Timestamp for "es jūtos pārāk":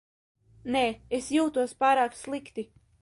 1.17-2.17